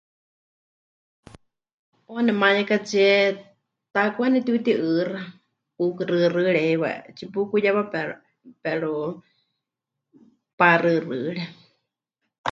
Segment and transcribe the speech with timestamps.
[2.07, 3.09] 'Uuwa nemuwayekatsíe
[3.93, 5.21] taakwá nepɨtiuti'ɨɨxa,
[5.75, 8.09] pukɨxɨxɨɨre heiwa, tsipukuyewa pero,
[8.63, 8.91] pero
[10.59, 11.43] paxɨxɨɨre.